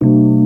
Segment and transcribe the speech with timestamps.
[0.00, 0.37] you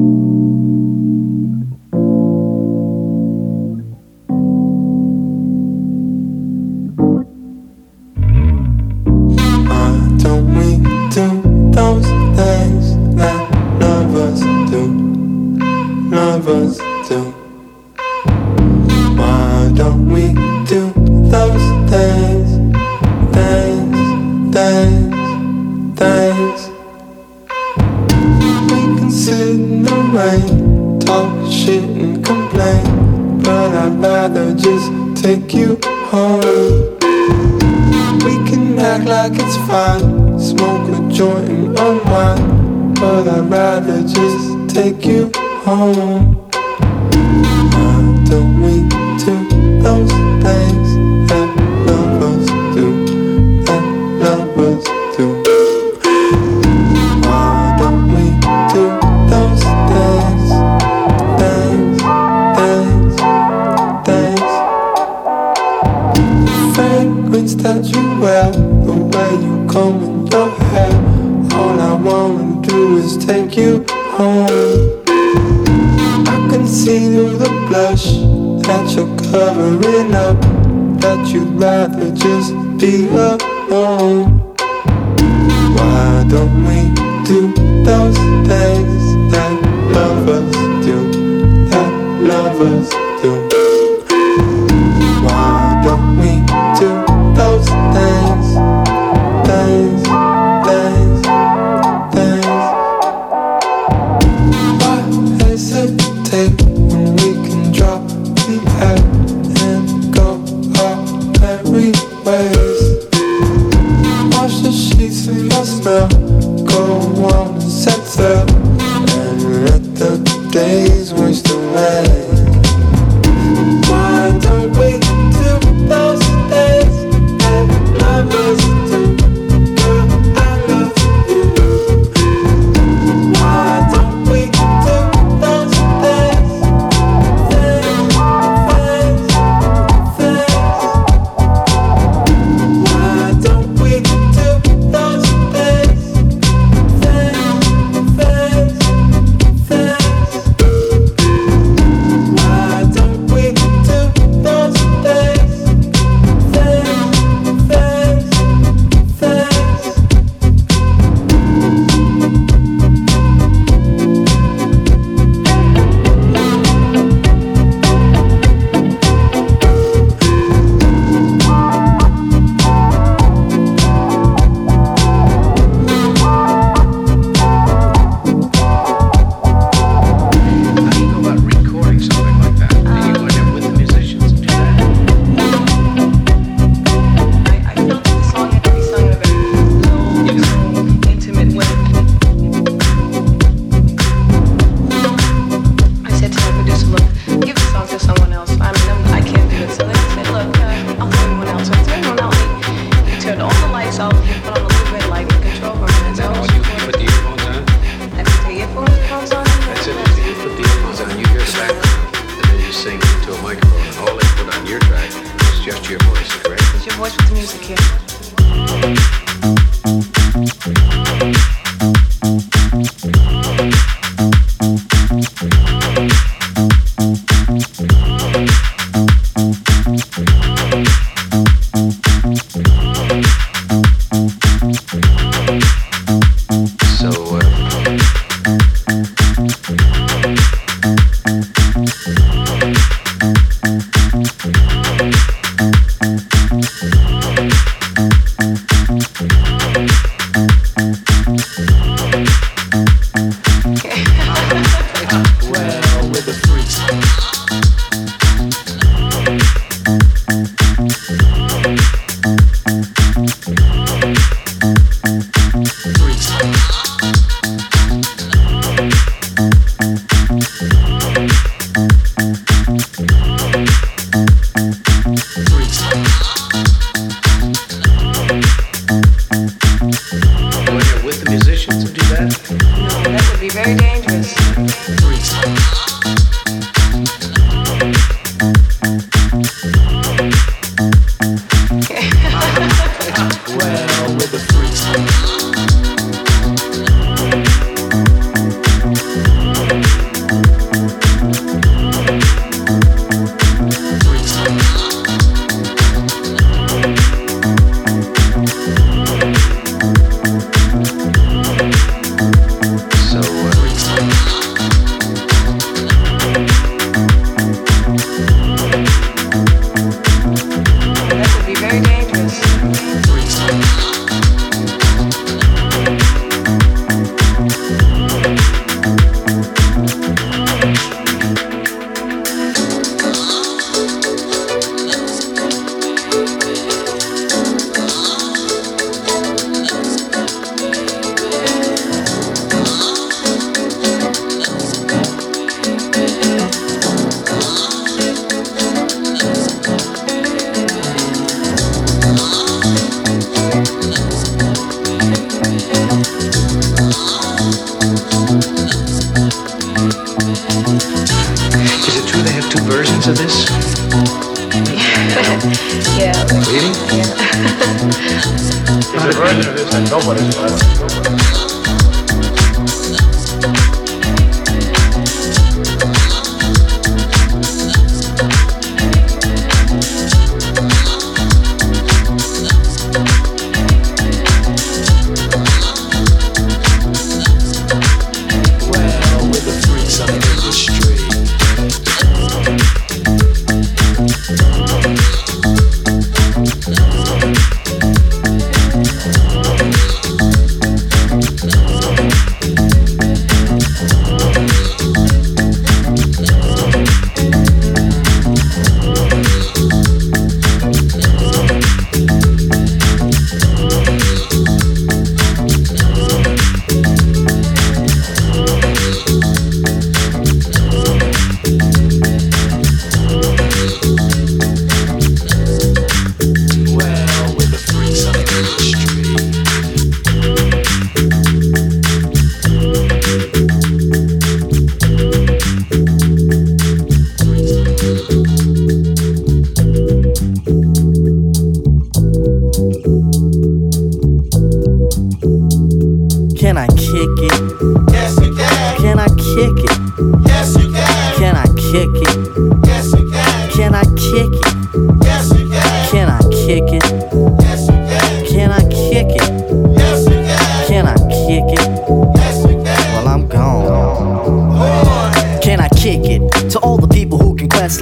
[456.72, 457.51] it?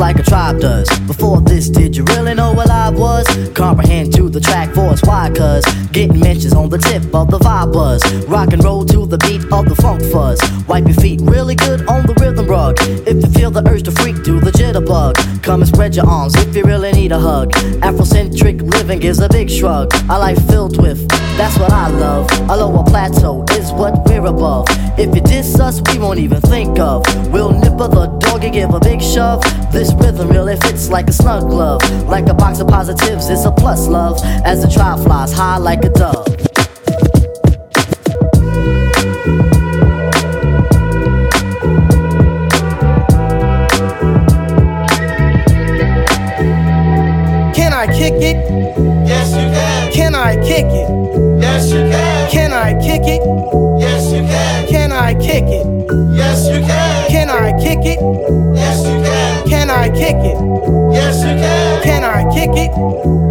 [0.01, 0.89] Like a tribe does?
[1.01, 3.27] Before this, did you really know what I was?
[3.55, 5.31] Comprehend to the track force, why?
[5.37, 5.63] Cause
[5.93, 8.03] getting mentions on the tip of the vibe buzz.
[8.25, 10.41] Rock and roll to the beat of the funk fuzz.
[10.67, 12.79] Wipe your feet really good on the rhythm rug.
[12.81, 15.43] If you feel the urge to freak, do the jitterbug.
[15.43, 17.53] Come and spread your arms if you really need a hug.
[17.83, 19.93] Afrocentric living is a big shrug.
[20.09, 21.07] A life filled with,
[21.37, 22.31] that's what I love.
[22.49, 24.67] A lower plateau is what we're above.
[24.99, 27.05] If you diss us, we won't even think of.
[27.31, 29.43] We'll nipper the dog and give a big shove.
[29.73, 31.83] This rhythm really fits like a snug glove.
[32.07, 34.21] Like a box of positives, it's a plus love.
[34.45, 36.27] As the trial flies high like a dove.
[47.55, 48.37] Can I kick it?
[49.07, 49.93] Yes, you can.
[49.93, 50.89] Can I kick it?
[51.41, 52.31] Yes, you can.
[52.31, 53.21] Can I kick it?
[53.81, 54.69] Yes, you can.
[54.69, 55.67] Can I kick it?
[56.15, 57.11] Yes, you can.
[57.11, 58.20] Can I kick it?
[59.81, 60.37] I kick it?
[60.93, 61.83] Yes, you can.
[61.83, 62.71] Can I kick it?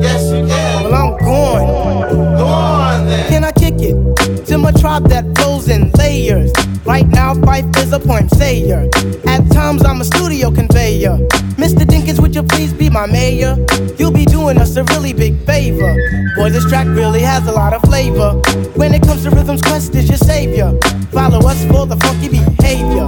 [0.01, 0.84] Yes, you can.
[0.84, 2.38] Well, I'm going.
[2.38, 3.29] Go on then.
[3.29, 4.48] Can I kick it?
[4.48, 6.51] To my tribe that flows in layers.
[6.86, 8.89] Right now, Fife is a point sayer.
[9.27, 11.20] At times, I'm a studio conveyor.
[11.62, 11.86] Mr.
[11.86, 13.56] Dinkins, would you please be my mayor?
[14.00, 15.94] You'll be doing us a really big favor.
[16.36, 18.32] Boy, this track really has a lot of flavor.
[18.74, 20.74] When it comes to rhythms, Quest is your savior.
[21.12, 23.08] Follow us for the funky behavior.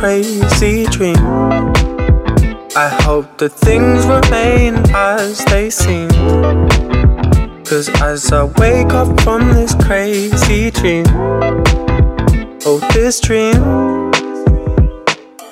[0.00, 1.14] Crazy dream,
[2.74, 6.08] I hope that things remain as they seem.
[7.66, 11.04] Cause as I wake up from this crazy dream,
[12.64, 13.60] oh, this dream.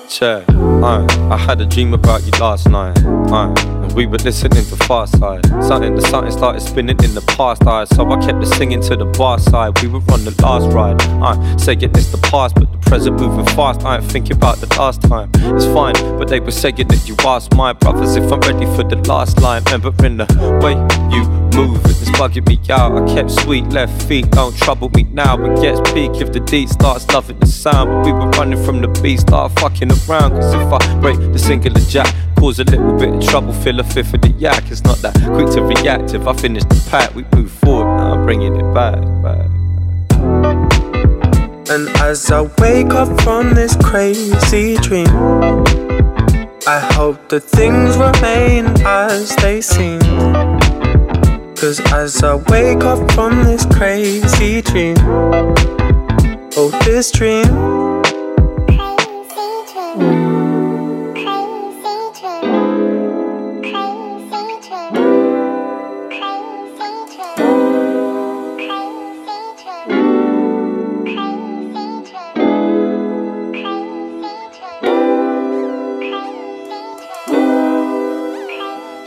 [0.09, 2.97] Check, uh, I had a dream about you last night.
[3.05, 3.53] Uh,
[3.95, 5.45] we were listening to Pharcyde.
[5.63, 7.85] Something the something started spinning in the past eye.
[7.85, 9.81] So I kept the singing to the bar side.
[9.83, 11.01] We were on the last ride.
[11.23, 13.83] I saying it's the past, but the present moving fast.
[13.83, 15.31] I ain't thinking about the last time.
[15.35, 18.85] It's fine, but they were saying that you asked my brothers if I'm ready for
[18.85, 19.63] the last line.
[19.67, 20.27] Remembering the
[20.63, 20.75] way
[21.15, 21.25] you
[21.57, 22.97] move it, it's bugging me out.
[22.97, 25.43] I kept sweet left feet, don't trouble me now.
[25.45, 27.91] It gets peak if the D starts loving the sound.
[27.91, 30.33] But we were running from the beat, start fucking around.
[30.33, 33.93] Cause if I break the singular jack, cause a little bit of trouble, fill a
[33.93, 34.71] fifth of the yak.
[34.71, 36.15] It's not that quick to react.
[36.15, 37.97] If I finish the pack, we move forward.
[37.97, 39.47] Now I'm bringing it back, back.
[41.71, 45.09] And as I wake up from this crazy dream,
[46.67, 50.01] I hope that things remain as they seem.
[51.57, 54.97] Cause as I wake up from this crazy dream,
[56.57, 57.78] oh, this dream.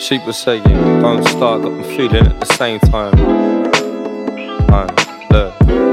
[0.01, 3.15] She was saying, don't start, got me feeling at the same time.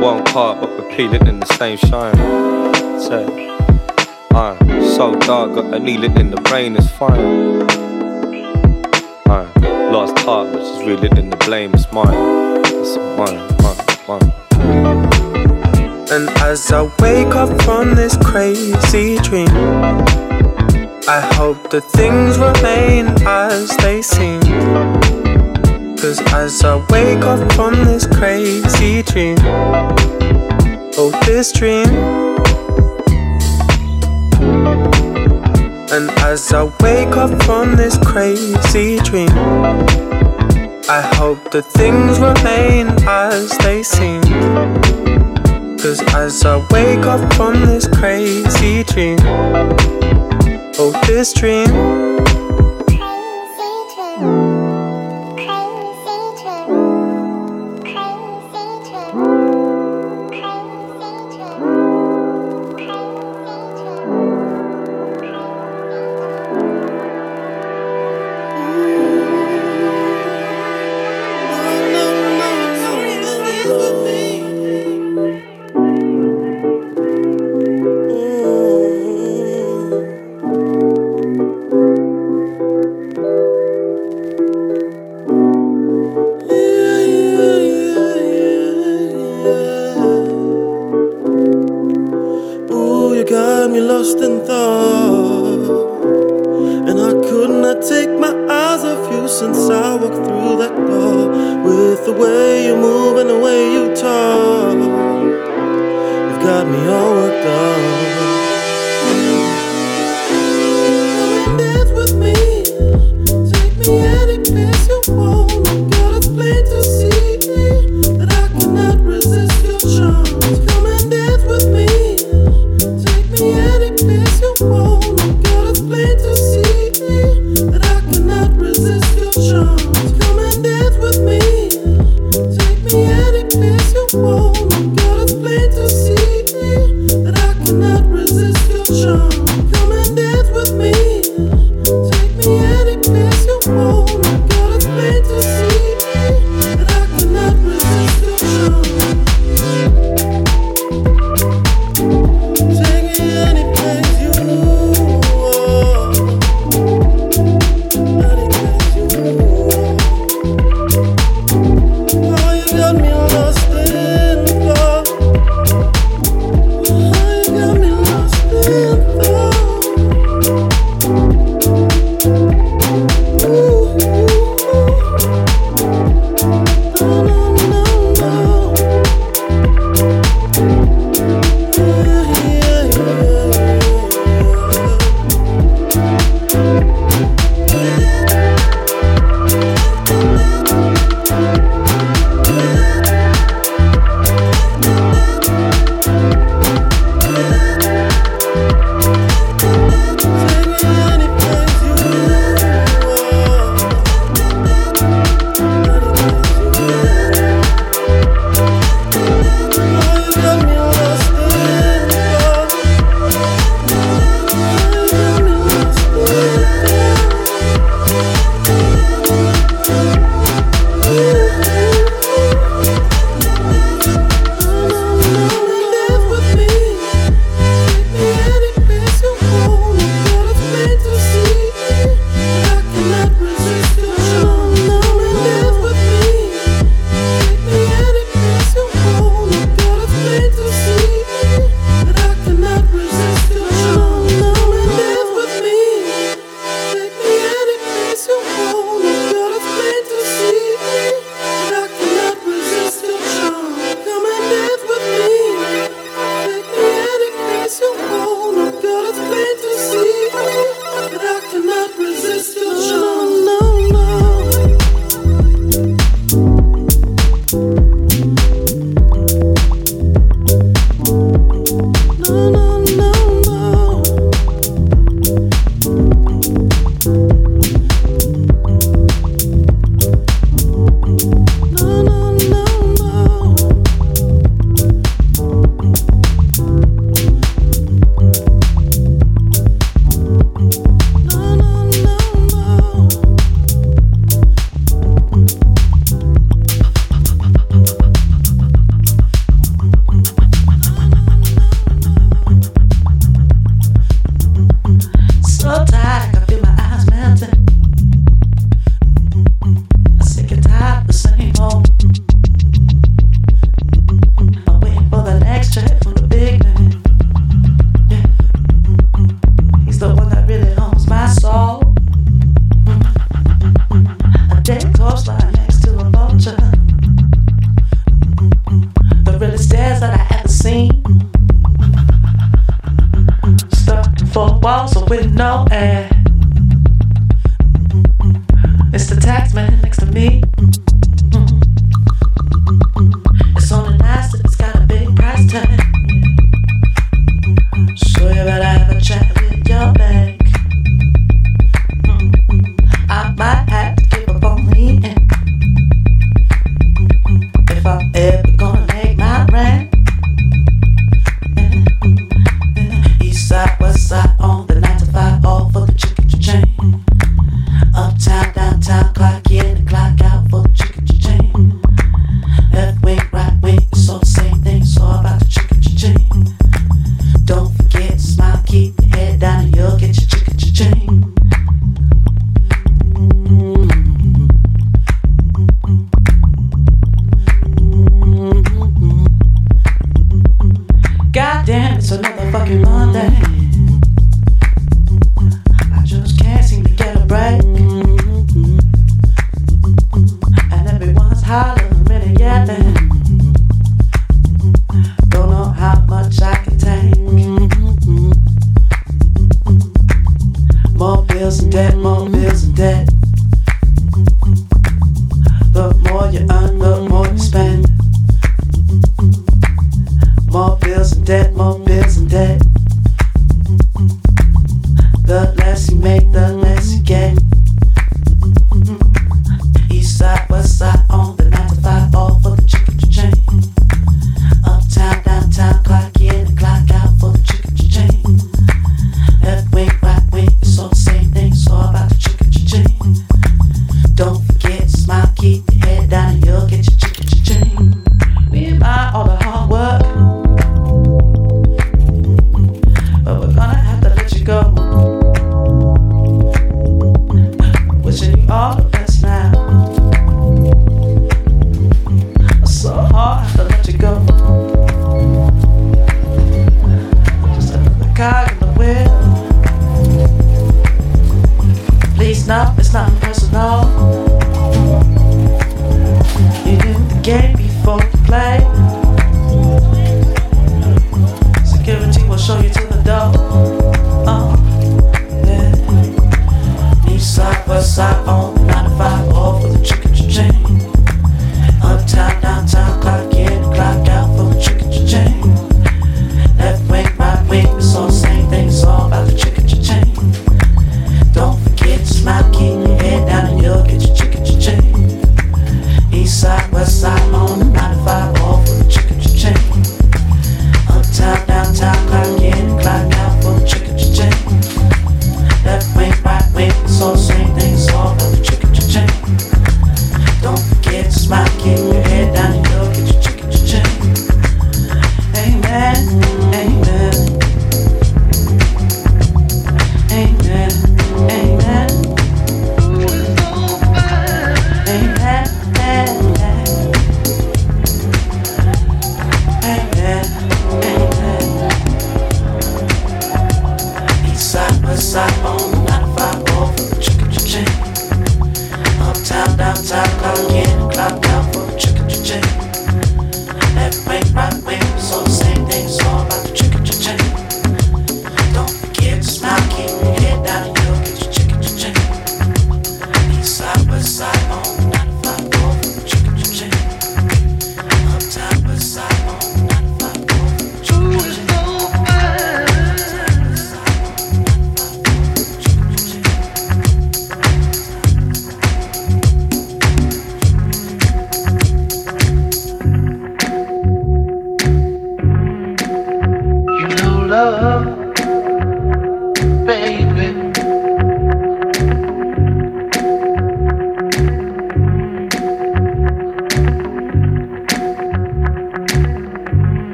[0.00, 2.14] One part, but we're peeling in the same shine.
[3.00, 3.26] Say,
[4.30, 4.56] uh,
[4.94, 7.66] so dark, got a needle in the brain, it's fine.
[9.90, 12.62] Lost heart, but she's reeling in the blame, it's mine.
[12.64, 14.32] It's mine, mine, mine.
[16.12, 20.25] And as I wake up from this crazy dream.
[21.08, 24.40] I hope that things remain as they seem.
[25.96, 29.36] Cause as I wake up from this crazy dream,
[30.98, 31.86] oh, this dream.
[35.94, 39.30] And as I wake up from this crazy dream,
[40.88, 44.22] I hope that things remain as they seem.
[45.78, 49.18] Cause as I wake up from this crazy dream,
[50.78, 51.64] Oh, this dream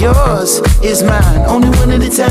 [0.00, 2.26] yours, is mine, only one at a time.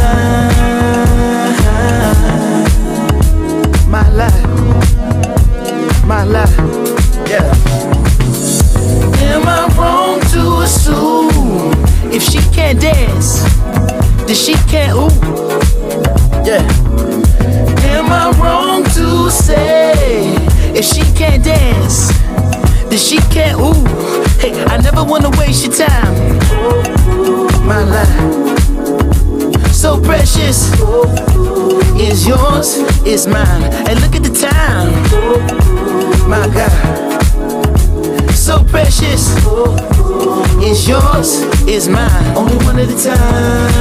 [3.89, 4.45] My life,
[6.05, 6.57] my life,
[7.30, 7.53] yeah.
[9.32, 11.74] Am I wrong to assume
[12.11, 13.43] if she can't dance,
[14.26, 15.09] then she can't ooh?
[16.45, 16.66] Yeah.
[17.93, 20.36] Am I wrong to say
[20.74, 22.14] if she can't dance?
[22.96, 23.60] that she can't.
[23.60, 23.84] Ooh,
[24.39, 26.14] hey, I never wanna waste your time.
[27.68, 28.08] My life,
[29.74, 30.72] so precious,
[32.00, 33.64] is yours, is mine.
[33.88, 34.93] And look at the time,
[36.30, 36.72] my God,
[38.34, 39.36] so precious,
[40.64, 42.38] is yours, is mine.
[42.38, 43.74] Only one at a time,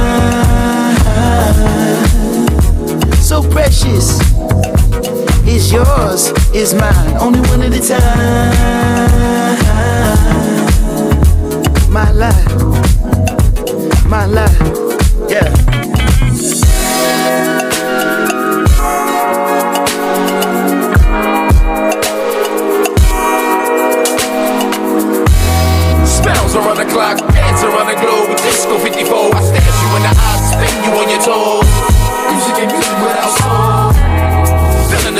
[3.15, 4.34] so precious
[5.47, 8.55] is yours, is mine, only one at a time.
[11.91, 12.55] My life,
[14.05, 14.61] my life,
[15.29, 15.53] yeah.
[26.05, 29.35] Spells around the clock, dance around the globe disco 54.
[29.35, 31.69] I stare you in the eyes, spin you on your toes.
[32.31, 33.74] Music and music without soul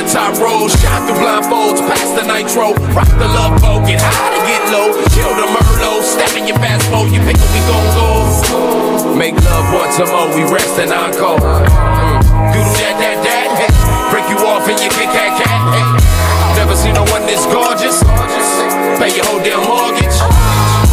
[0.06, 4.40] top rows, shot through blindfolds, past the nitro, rock the love boat, get high to
[4.46, 7.88] get low, kill the Merlot, stab in your fast mode, you pick what we gon'
[7.98, 8.06] go.
[9.18, 11.40] Make love once a more, we rest and encore.
[11.42, 12.52] Mm.
[12.54, 13.72] Do that, that, that, hey.
[14.12, 15.60] break you off and you kick that cat.
[15.74, 15.86] Hey.
[16.54, 18.00] Never seen no one this gorgeous,
[19.00, 20.16] pay your whole damn mortgage.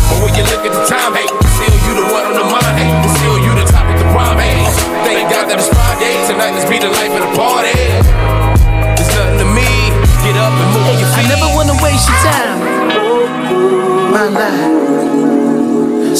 [0.09, 2.75] But when you look at the time, hey, still you the one on the mind,
[2.81, 2.89] hey,
[3.19, 4.65] still you the topic of the prime, hey.
[5.03, 7.22] Thank God that it's Friday, tonight let's be the life of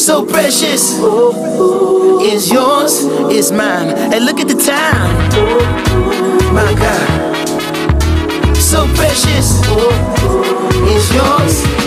[0.04, 1.00] so precious.
[2.22, 3.88] is yours, is mine.
[3.88, 5.14] And hey, look at the time.
[6.54, 8.58] My God.
[8.58, 9.62] So precious.
[10.92, 11.83] is yours.